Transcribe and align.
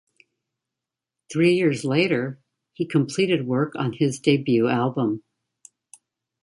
Three 1.31 1.53
years 1.53 1.85
later, 1.85 2.39
he 2.73 2.87
completed 2.87 3.45
work 3.45 3.75
on 3.75 3.93
his 3.93 4.19
debut 4.19 4.67
album. 4.67 5.21